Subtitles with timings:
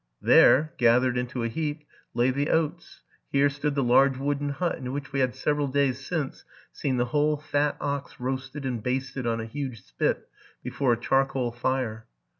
[0.23, 1.83] There, gathered into a heap,
[2.15, 6.03] lay the oats: here stood the large wooden hut, in which we had several days
[6.03, 6.43] since
[6.73, 10.27] seen the whole fat ox roasted and basted on a huge spit
[10.63, 12.07] before a charcoal fire.